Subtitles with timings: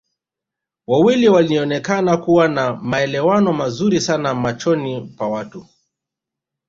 [0.87, 5.67] Wawili walioonekana kuwa na maelewano mazuri sana machoni pa watu